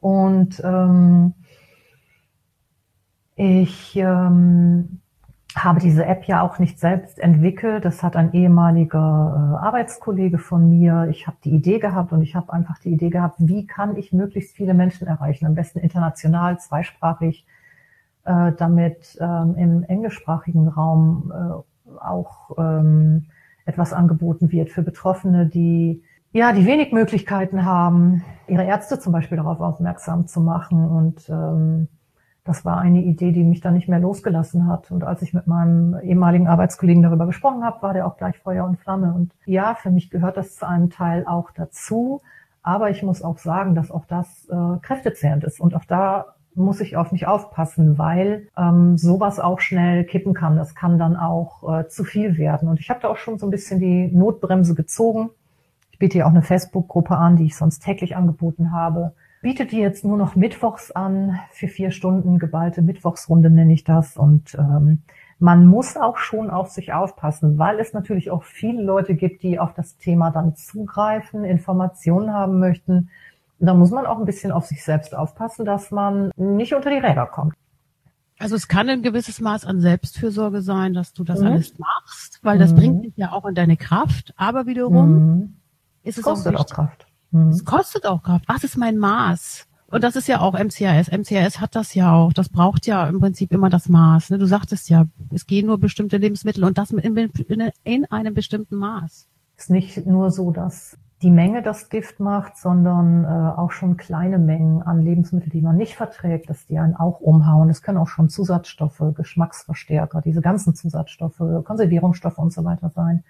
[0.00, 1.34] Und ähm,
[3.34, 5.00] ich ähm,
[5.56, 7.84] habe diese App ja auch nicht selbst entwickelt.
[7.84, 8.98] Das hat ein ehemaliger
[9.60, 11.08] äh, Arbeitskollege von mir.
[11.10, 14.12] Ich habe die Idee gehabt und ich habe einfach die Idee gehabt, wie kann ich
[14.12, 17.46] möglichst viele Menschen erreichen, am besten international, zweisprachig,
[18.24, 23.26] äh, damit ähm, im englischsprachigen Raum äh, auch ähm,
[23.64, 26.02] etwas angeboten wird für Betroffene, die
[26.34, 30.88] ja, die wenig Möglichkeiten haben, ihre Ärzte zum Beispiel darauf aufmerksam zu machen.
[30.88, 31.88] Und ähm,
[32.44, 34.90] das war eine Idee, die mich dann nicht mehr losgelassen hat.
[34.90, 38.64] Und als ich mit meinem ehemaligen Arbeitskollegen darüber gesprochen habe, war der auch gleich Feuer
[38.64, 39.14] und Flamme.
[39.14, 42.20] Und ja, für mich gehört das zu einem Teil auch dazu.
[42.62, 45.60] Aber ich muss auch sagen, dass auch das äh, kräftezehrend ist.
[45.60, 50.56] Und auch da muss ich auf mich aufpassen, weil ähm, sowas auch schnell kippen kann.
[50.56, 52.68] Das kann dann auch äh, zu viel werden.
[52.68, 55.30] Und ich habe da auch schon so ein bisschen die Notbremse gezogen.
[55.92, 59.12] Ich biete ja auch eine Facebook-Gruppe an, die ich sonst täglich angeboten habe.
[59.42, 64.16] Biete die jetzt nur noch mittwochs an für vier Stunden, geballte Mittwochsrunde nenne ich das.
[64.16, 65.02] Und ähm,
[65.38, 69.58] man muss auch schon auf sich aufpassen, weil es natürlich auch viele Leute gibt, die
[69.58, 73.10] auf das Thema dann zugreifen, Informationen haben möchten
[73.62, 76.96] da muss man auch ein bisschen auf sich selbst aufpassen, dass man nicht unter die
[76.96, 77.54] Räder kommt.
[78.38, 81.46] Also es kann ein gewisses Maß an Selbstfürsorge sein, dass du das mhm.
[81.46, 82.76] alles machst, weil das mhm.
[82.76, 84.34] bringt dich ja auch in deine Kraft.
[84.36, 85.56] Aber wiederum mhm.
[86.02, 87.06] ist es kostet auch, auch Kraft.
[87.32, 87.48] Mhm.
[87.48, 88.44] Es kostet auch Kraft.
[88.46, 89.66] Was ist mein Maß?
[89.88, 91.10] Und das ist ja auch MCAS.
[91.10, 92.32] MCAS hat das ja auch.
[92.32, 94.30] Das braucht ja im Prinzip immer das Maß.
[94.30, 94.38] Ne?
[94.38, 98.76] Du sagtest ja, es gehen nur bestimmte Lebensmittel und das in, in, in einem bestimmten
[98.76, 99.28] Maß.
[99.56, 103.96] Es ist nicht nur so, dass die Menge das Gift macht, sondern äh, auch schon
[103.96, 107.68] kleine Mengen an Lebensmitteln, die man nicht verträgt, dass die einen auch umhauen.
[107.68, 113.24] Es können auch schon Zusatzstoffe, Geschmacksverstärker, diese ganzen Zusatzstoffe, Konservierungsstoffe und so weiter sein.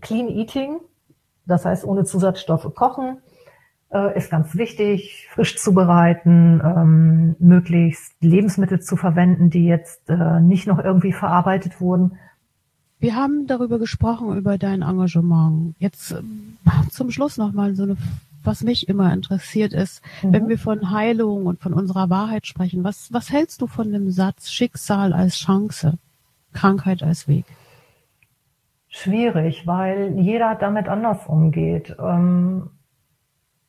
[0.00, 0.78] Clean Eating,
[1.46, 3.18] das heißt ohne Zusatzstoffe kochen,
[3.92, 10.66] äh, ist ganz wichtig, frisch zubereiten, ähm, möglichst Lebensmittel zu verwenden, die jetzt äh, nicht
[10.66, 12.18] noch irgendwie verarbeitet wurden
[12.98, 15.74] wir haben darüber gesprochen, über dein Engagement.
[15.78, 16.22] Jetzt äh,
[16.90, 17.96] zum Schluss nochmal so eine,
[18.42, 20.32] was mich immer interessiert ist, mhm.
[20.32, 24.10] wenn wir von Heilung und von unserer Wahrheit sprechen, was, was hältst du von dem
[24.10, 25.98] Satz Schicksal als Chance,
[26.52, 27.44] Krankheit als Weg?
[28.98, 31.94] Schwierig, weil jeder damit anders umgeht.
[32.00, 32.70] Ähm,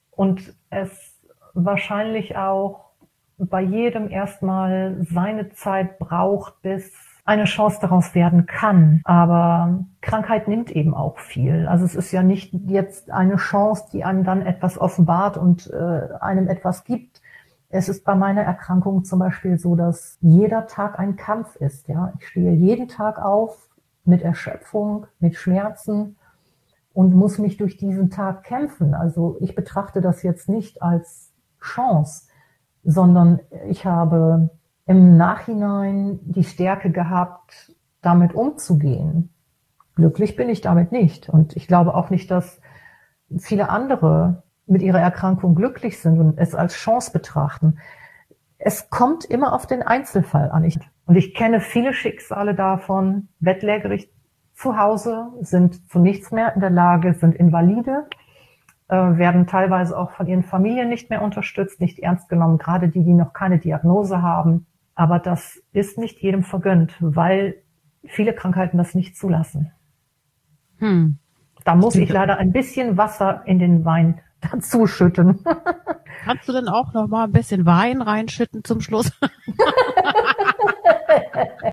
[0.10, 1.20] und es
[1.54, 2.92] wahrscheinlich auch
[3.38, 6.94] bei jedem erstmal seine Zeit braucht, bis
[7.26, 9.02] eine Chance daraus werden kann.
[9.04, 11.68] Aber Krankheit nimmt eben auch viel.
[11.68, 16.08] Also es ist ja nicht jetzt eine Chance, die einem dann etwas offenbart und äh,
[16.22, 17.22] einem etwas gibt.
[17.68, 21.90] Es ist bei meiner Erkrankung zum Beispiel so, dass jeder Tag ein Kampf ist.
[21.90, 23.68] Ja, ich stehe jeden Tag auf
[24.08, 26.18] mit Erschöpfung, mit Schmerzen
[26.94, 28.94] und muss mich durch diesen Tag kämpfen.
[28.94, 32.28] Also ich betrachte das jetzt nicht als Chance,
[32.84, 34.50] sondern ich habe
[34.86, 39.30] im Nachhinein die Stärke gehabt, damit umzugehen.
[39.96, 41.30] Glücklich bin ich damit nicht.
[41.30, 42.62] Und ich glaube auch nicht, dass
[43.38, 47.80] viele andere mit ihrer Erkrankung glücklich sind und es als Chance betrachten.
[48.58, 50.70] Es kommt immer auf den Einzelfall an.
[51.06, 54.12] und ich kenne viele Schicksale davon, bettlägerig
[54.54, 58.08] zu Hause, sind zu nichts mehr in der Lage, sind invalide,
[58.88, 63.04] äh, werden teilweise auch von ihren Familien nicht mehr unterstützt, nicht ernst genommen, gerade die,
[63.04, 64.66] die noch keine Diagnose haben.
[64.96, 67.62] Aber das ist nicht jedem vergönnt, weil
[68.04, 69.72] viele Krankheiten das nicht zulassen.
[70.80, 71.20] Hm.
[71.64, 75.40] Da muss ich leider ein bisschen Wasser in den Wein dazu schütten.
[76.24, 79.12] Kannst du denn auch noch mal ein bisschen Wein reinschütten zum Schluss?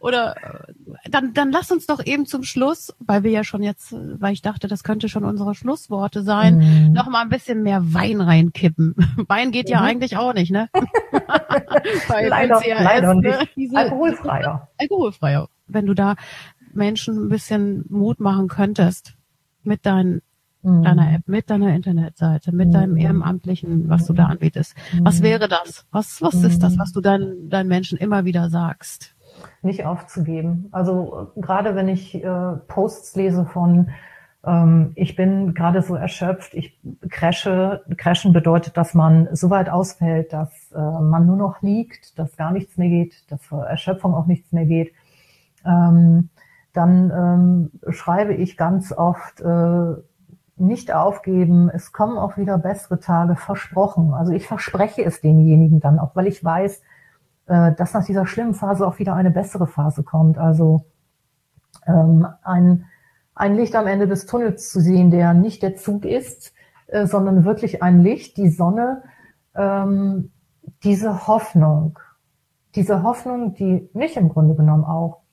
[0.00, 3.92] Oder äh, dann, dann lass uns doch eben zum Schluss, weil wir ja schon jetzt,
[3.92, 6.92] weil ich dachte, das könnte schon unsere Schlussworte sein, mhm.
[6.92, 8.94] noch mal ein bisschen mehr Wein reinkippen.
[9.28, 9.72] Wein geht mhm.
[9.72, 10.68] ja eigentlich auch nicht, ne?
[12.08, 13.20] leider, leider ne?
[13.38, 13.56] nicht.
[13.56, 14.68] Diese, alkoholfreier.
[14.78, 15.48] Alkoholfreier.
[15.66, 16.16] Wenn du da
[16.72, 19.14] Menschen ein bisschen Mut machen könntest
[19.62, 20.22] mit deinen.
[20.64, 22.72] Deiner App, mit deiner Internetseite, mit mhm.
[22.72, 24.74] deinem Ehrenamtlichen, was du da anbietest.
[25.02, 25.24] Was mhm.
[25.24, 25.86] wäre das?
[25.92, 26.80] Was, was ist das, mhm.
[26.80, 29.14] was du deinen, deinen Menschen immer wieder sagst?
[29.62, 30.68] nicht aufzugeben.
[30.70, 33.90] Also gerade wenn ich äh, Posts lese von
[34.46, 36.78] ähm, ich bin gerade so erschöpft, ich
[37.10, 37.82] crashe.
[37.96, 42.52] Crashen bedeutet, dass man so weit ausfällt, dass äh, man nur noch liegt, dass gar
[42.52, 44.92] nichts mehr geht, dass vor Erschöpfung auch nichts mehr geht.
[45.64, 46.28] Ähm,
[46.72, 49.94] dann ähm, schreibe ich ganz oft äh,
[50.56, 54.14] nicht aufgeben, es kommen auch wieder bessere Tage, versprochen.
[54.14, 56.80] Also ich verspreche es denjenigen dann auch, weil ich weiß,
[57.46, 60.38] äh, dass nach dieser schlimmen Phase auch wieder eine bessere Phase kommt.
[60.38, 60.84] Also
[61.86, 62.86] ähm, ein,
[63.34, 66.52] ein Licht am Ende des Tunnels zu sehen, der nicht der Zug ist,
[66.86, 69.02] äh, sondern wirklich ein Licht, die Sonne,
[69.54, 70.30] ähm,
[70.84, 71.98] diese Hoffnung,
[72.76, 75.23] diese Hoffnung, die mich im Grunde genommen auch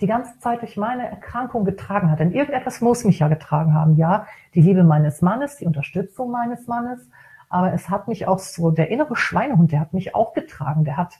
[0.00, 2.20] die ganze Zeit durch meine Erkrankung getragen hat.
[2.20, 3.96] Denn irgendetwas muss mich ja getragen haben.
[3.96, 7.08] Ja, die Liebe meines Mannes, die Unterstützung meines Mannes,
[7.48, 10.84] aber es hat mich auch so, der innere Schweinehund, der hat mich auch getragen.
[10.84, 11.18] Der hat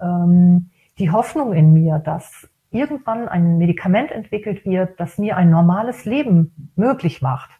[0.00, 6.04] ähm, die Hoffnung in mir, dass irgendwann ein Medikament entwickelt wird, das mir ein normales
[6.04, 7.50] Leben möglich macht.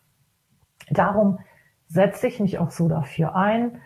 [0.91, 1.39] Darum
[1.89, 3.81] setze ich mich auch so dafür ein,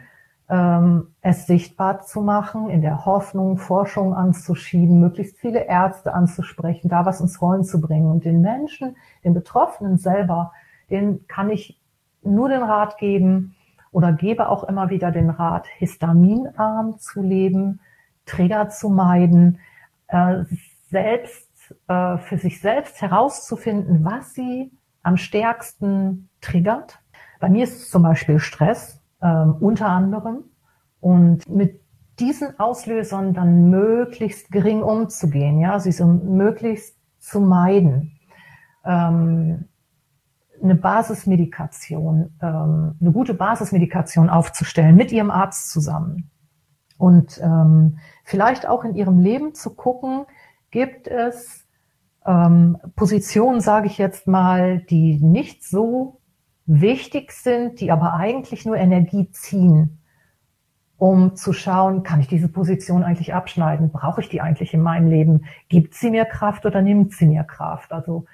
[0.51, 7.07] ähm, es sichtbar zu machen, in der Hoffnung, Forschung anzuschieben, möglichst viele Ärzte anzusprechen, da
[7.07, 10.53] was ins Rollen zu bringen und den Menschen, den Betroffenen selber,
[10.91, 11.81] den kann ich
[12.23, 13.55] nur den Rat geben
[13.93, 17.81] oder gebe auch immer wieder den Rat, histaminarm zu leben,
[18.27, 19.61] Trigger zu meiden,
[20.09, 20.45] äh,
[20.89, 21.49] selbst
[21.87, 24.73] äh, für sich selbst herauszufinden, was sie
[25.05, 26.99] am stärksten triggert.
[27.39, 30.45] Bei mir ist es zum Beispiel Stress ähm, unter anderem.
[31.01, 31.81] Und mit
[32.19, 38.19] diesen Auslösern dann möglichst gering umzugehen, ja, sie so möglichst zu meiden.
[38.85, 39.67] Ähm,
[40.63, 46.31] eine Basismedikation, ähm, eine gute Basismedikation aufzustellen mit ihrem Arzt zusammen.
[46.99, 50.27] Und ähm, vielleicht auch in ihrem Leben zu gucken,
[50.71, 51.67] gibt es
[52.27, 56.20] ähm, Positionen, sage ich jetzt mal, die nicht so
[56.67, 59.99] wichtig sind, die aber eigentlich nur Energie ziehen,
[60.99, 63.91] um zu schauen, kann ich diese Position eigentlich abschneiden?
[63.91, 65.47] Brauche ich die eigentlich in meinem Leben?
[65.69, 67.93] Gibt sie mir Kraft oder nimmt sie mir Kraft?
[67.93, 68.27] Also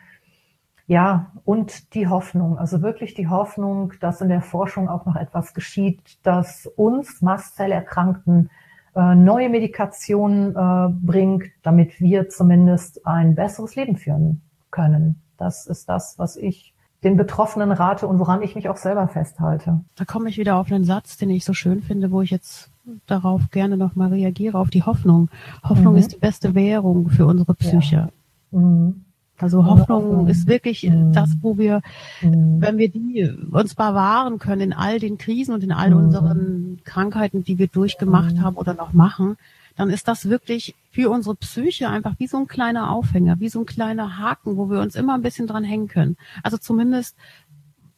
[0.89, 5.53] ja, und die Hoffnung, also wirklich die Hoffnung, dass in der Forschung auch noch etwas
[5.53, 8.51] geschieht, dass uns Mastzellerkrankten
[8.95, 15.23] äh, neue Medikationen äh, bringt, damit wir zumindest ein besseres Leben führen können.
[15.37, 16.76] Das ist das, was ich
[17.07, 19.81] den Betroffenen rate und woran ich mich auch selber festhalte.
[19.95, 22.69] Da komme ich wieder auf einen Satz, den ich so schön finde, wo ich jetzt
[23.07, 25.29] darauf gerne nochmal reagiere, auf die Hoffnung.
[25.63, 26.01] Hoffnung mhm.
[26.01, 28.11] ist die beste Währung für unsere Psyche.
[28.51, 28.59] Ja.
[28.59, 29.05] Mhm.
[29.39, 30.29] Also Hoffnung mhm.
[30.29, 31.13] ist wirklich mhm.
[31.13, 31.83] das, wo wir,
[32.23, 32.61] mhm.
[32.61, 35.97] wenn wir die uns bewahren können in all den Krisen und in all mhm.
[35.97, 39.37] unseren Krankheiten, die wir durchgemacht haben oder noch machen,
[39.77, 43.61] dann ist das wirklich für unsere Psyche einfach wie so ein kleiner Aufhänger, wie so
[43.61, 46.17] ein kleiner Haken, wo wir uns immer ein bisschen dran hängen können.
[46.43, 47.17] Also zumindest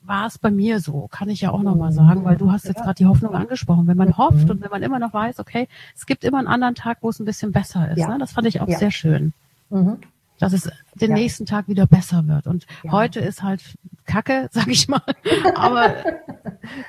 [0.03, 2.83] war es bei mir so, kann ich ja auch nochmal sagen, weil du hast jetzt
[2.83, 3.87] gerade die Hoffnung angesprochen.
[3.87, 6.75] Wenn man hofft und wenn man immer noch weiß, okay, es gibt immer einen anderen
[6.75, 7.99] Tag, wo es ein bisschen besser ist.
[7.99, 8.09] Ja.
[8.09, 8.19] Ne?
[8.19, 8.79] Das fand ich auch ja.
[8.79, 9.33] sehr schön.
[9.71, 9.99] Mhm
[10.38, 11.16] dass es den ja.
[11.16, 12.46] nächsten Tag wieder besser wird.
[12.46, 12.92] Und ja.
[12.92, 13.62] heute ist halt
[14.07, 15.03] Kacke, sag ich mal.
[15.55, 15.94] Aber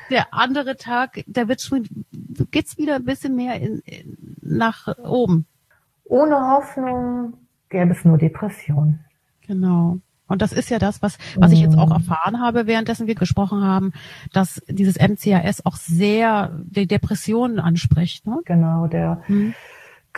[0.09, 1.87] der andere Tag, der wird schon,
[2.51, 5.45] geht's wieder ein bisschen mehr in, in, nach oben.
[6.05, 7.33] Ohne Hoffnung
[7.69, 8.99] gäbe es nur Depression.
[9.45, 9.99] Genau.
[10.27, 11.93] Und das ist ja das, was, was ich jetzt auch mhm.
[11.93, 13.93] erfahren habe, währenddessen wir gesprochen haben,
[14.31, 18.27] dass dieses MCAS auch sehr die Depressionen anspricht.
[18.27, 18.39] Ne?
[18.45, 19.55] Genau, der, mhm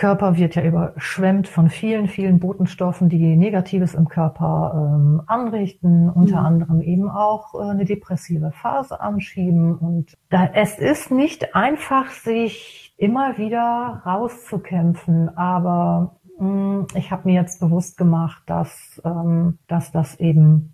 [0.01, 6.39] Körper wird ja überschwemmt von vielen, vielen Botenstoffen, die Negatives im Körper ähm, anrichten, unter
[6.39, 6.45] mhm.
[6.47, 9.75] anderem eben auch äh, eine depressive Phase anschieben.
[9.77, 17.29] Und da, es ist nicht einfach, sich immer wieder rauszukämpfen, aber mh, mm, ich habe
[17.29, 20.73] mir jetzt bewusst gemacht, dass, ähm, dass das eben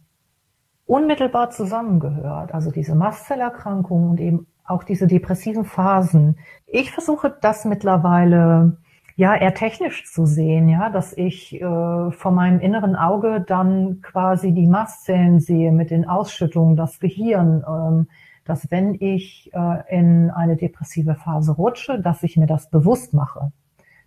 [0.86, 2.54] unmittelbar zusammengehört.
[2.54, 6.38] Also diese Mastzellerkrankung und eben auch diese depressiven Phasen.
[6.66, 8.78] Ich versuche das mittlerweile
[9.18, 14.54] ja eher technisch zu sehen, ja, dass ich äh, vor meinem inneren Auge dann quasi
[14.54, 18.08] die Mastzellen sehe mit den Ausschüttungen, das Gehirn, ähm,
[18.46, 23.52] dass wenn ich äh, in eine depressive Phase rutsche, dass ich mir das bewusst mache,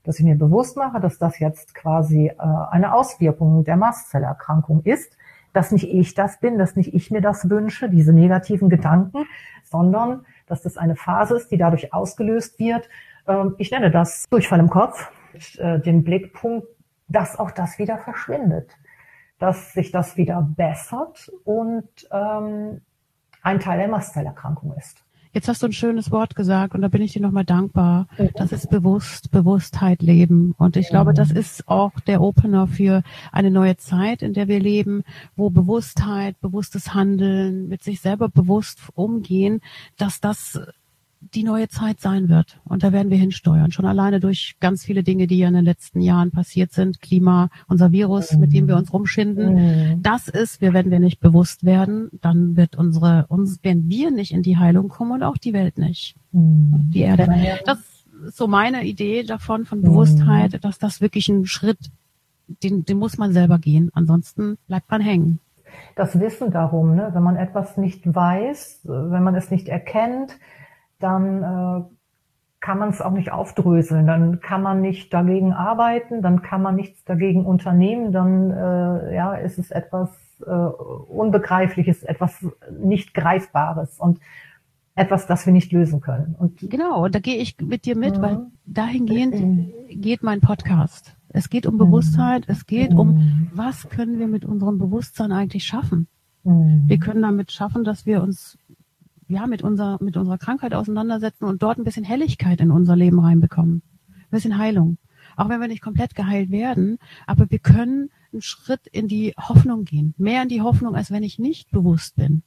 [0.05, 2.35] dass ich mir bewusst mache, dass das jetzt quasi äh,
[2.71, 5.17] eine Auswirkung der Mastzellerkrankung ist,
[5.53, 9.27] dass nicht ich das bin, dass nicht ich mir das wünsche, diese negativen Gedanken,
[9.65, 12.89] sondern dass das eine Phase ist, die dadurch ausgelöst wird,
[13.59, 15.11] ich nenne das Durchfall im Kopf,
[15.59, 16.67] äh, dem Blickpunkt,
[17.09, 18.71] dass auch das wieder verschwindet,
[19.39, 22.81] dass sich das wieder bessert und ähm,
[23.43, 25.05] ein Teil der Mastzellerkrankung ist.
[25.33, 28.09] Jetzt hast du ein schönes Wort gesagt und da bin ich dir nochmal dankbar.
[28.35, 30.57] Das ist bewusst, Bewusstheit leben.
[30.59, 34.59] Und ich glaube, das ist auch der Opener für eine neue Zeit, in der wir
[34.59, 35.05] leben,
[35.37, 39.61] wo Bewusstheit, bewusstes Handeln, mit sich selber bewusst umgehen,
[39.97, 40.61] dass das
[41.21, 42.59] die neue Zeit sein wird.
[42.65, 43.73] Und da werden wir hinsteuern.
[43.73, 47.01] Schon alleine durch ganz viele Dinge, die ja in den letzten Jahren passiert sind.
[47.01, 48.41] Klima, unser Virus, mhm.
[48.41, 49.55] mit dem wir uns rumschinden.
[49.55, 50.03] Mhm.
[50.03, 54.33] Das ist, wir werden wir nicht bewusst werden, dann wird unsere, uns, werden wir nicht
[54.33, 56.17] in die Heilung kommen und auch die Welt nicht.
[56.33, 56.91] Mhm.
[56.93, 57.29] Die Erde.
[57.67, 60.61] Das ist so meine Idee davon, von Bewusstheit, mhm.
[60.61, 61.91] dass das wirklich ein Schritt,
[62.63, 63.91] den, den muss man selber gehen.
[63.93, 65.39] Ansonsten bleibt man hängen
[65.95, 67.11] das Wissen darum, ne?
[67.13, 70.37] wenn man etwas nicht weiß, wenn man es nicht erkennt,
[71.01, 71.85] dann äh,
[72.61, 76.77] kann man es auch nicht aufdröseln, dann kann man nicht dagegen arbeiten, dann kann man
[76.77, 80.11] nichts dagegen unternehmen, dann äh, ja, ist es etwas
[80.47, 82.47] äh, Unbegreifliches, etwas
[82.79, 84.21] nicht Greifbares und
[84.95, 86.37] etwas, das wir nicht lösen können.
[86.39, 88.23] Und genau, da gehe ich mit dir mit, mhm.
[88.23, 91.17] weil dahingehend geht mein Podcast.
[91.33, 92.45] Es geht um Bewusstheit.
[92.49, 96.09] Es geht um, was können wir mit unserem Bewusstsein eigentlich schaffen?
[96.43, 98.59] Wir können damit schaffen, dass wir uns
[99.31, 103.21] ja mit unserer mit unserer Krankheit auseinandersetzen und dort ein bisschen Helligkeit in unser Leben
[103.21, 104.99] reinbekommen, ein bisschen Heilung.
[105.37, 109.85] Auch wenn wir nicht komplett geheilt werden, aber wir können einen Schritt in die Hoffnung
[109.85, 112.43] gehen, mehr in die Hoffnung, als wenn ich nicht bewusst bin.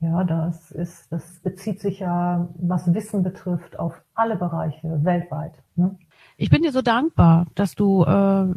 [0.00, 5.54] Ja, das ist, das bezieht sich ja, was Wissen betrifft, auf alle Bereiche weltweit.
[5.74, 5.96] Ne?
[6.36, 8.54] Ich bin dir so dankbar, dass du äh,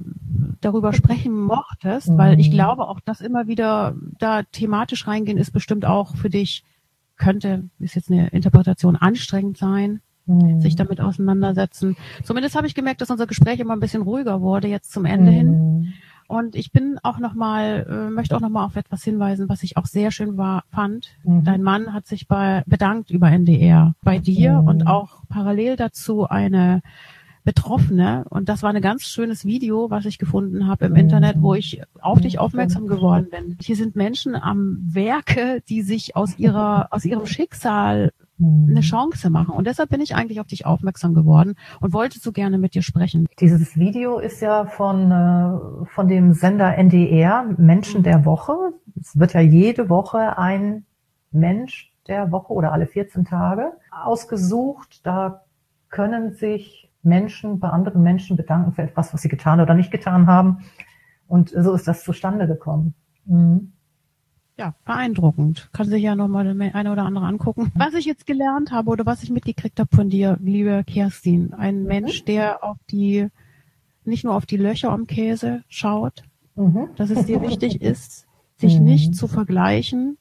[0.60, 2.18] darüber sprechen mochtest, mhm.
[2.18, 6.66] weil ich glaube auch, dass immer wieder da thematisch reingehen ist bestimmt auch für dich
[7.20, 10.60] könnte, ist jetzt eine Interpretation anstrengend sein, mhm.
[10.62, 11.96] sich damit auseinandersetzen.
[12.24, 15.32] Zumindest habe ich gemerkt, dass unser Gespräch immer ein bisschen ruhiger wurde jetzt zum Ende
[15.32, 15.36] mhm.
[15.36, 15.94] hin.
[16.28, 19.88] Und ich bin auch nochmal, äh, möchte auch nochmal auf etwas hinweisen, was ich auch
[19.88, 21.08] sehr schön war, fand.
[21.24, 21.44] Mhm.
[21.44, 24.68] Dein Mann hat sich bei, bedankt über NDR bei dir mhm.
[24.68, 26.82] und auch parallel dazu eine
[27.44, 28.26] Betroffene.
[28.30, 31.00] Und das war ein ganz schönes Video, was ich gefunden habe im mhm.
[31.00, 33.58] Internet, wo ich auf dich aufmerksam geworden bin.
[33.62, 39.54] Hier sind Menschen am Werke, die sich aus ihrer, aus ihrem Schicksal eine Chance machen.
[39.54, 42.82] Und deshalb bin ich eigentlich auf dich aufmerksam geworden und wollte so gerne mit dir
[42.82, 43.28] sprechen.
[43.40, 48.74] Dieses Video ist ja von, äh, von dem Sender NDR, Menschen der Woche.
[49.00, 50.86] Es wird ja jede Woche ein
[51.32, 55.06] Mensch der Woche oder alle 14 Tage ausgesucht.
[55.06, 55.44] Da
[55.90, 60.28] können sich Menschen bei anderen Menschen bedanken für etwas, was sie getan oder nicht getan
[60.28, 60.60] haben.
[61.28, 62.94] Und so ist das zustande gekommen.
[63.26, 63.74] Mhm
[64.60, 65.70] ja, beeindruckend.
[65.72, 67.72] Kann sich ja nochmal eine oder andere angucken.
[67.76, 71.82] Was ich jetzt gelernt habe oder was ich mitgekriegt habe von dir, liebe Kerstin, ein
[71.82, 71.88] mhm.
[71.88, 73.30] Mensch, der auf die,
[74.04, 76.24] nicht nur auf die Löcher am Käse schaut,
[76.56, 76.90] mhm.
[76.98, 78.86] dass es dir wichtig ist, sich mhm.
[78.86, 80.18] nicht zu vergleichen.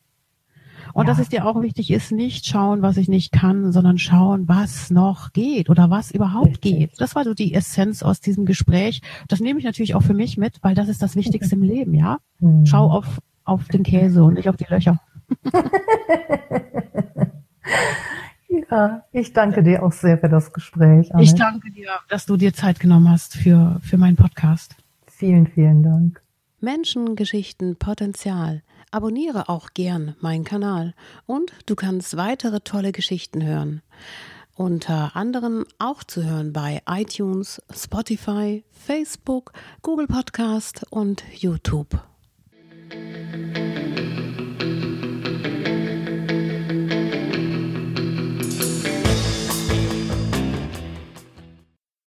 [0.93, 1.13] Und ja.
[1.13, 4.91] dass es dir auch wichtig ist, nicht schauen, was ich nicht kann, sondern schauen, was
[4.91, 6.77] noch geht oder was überhaupt Richtig.
[6.77, 6.91] geht.
[6.99, 9.03] Das war so die Essenz aus diesem Gespräch.
[9.29, 11.95] Das nehme ich natürlich auch für mich mit, weil das ist das Wichtigste im Leben,
[11.95, 12.19] ja?
[12.41, 12.67] Mhm.
[12.67, 15.01] Schau auf auf den Käse und nicht auf die Löcher.
[18.71, 21.15] ja, ich danke dir auch sehr für das Gespräch.
[21.15, 21.23] Anne.
[21.23, 24.77] Ich danke dir, dass du dir Zeit genommen hast für, für meinen Podcast.
[25.07, 26.23] Vielen, vielen Dank.
[26.61, 28.63] Menschen, Geschichten, Potenzial.
[28.91, 30.95] Abonniere auch gern meinen Kanal
[31.27, 33.83] und du kannst weitere tolle Geschichten hören.
[34.55, 42.01] Unter anderem auch zu hören bei iTunes, Spotify, Facebook, Google Podcast und YouTube.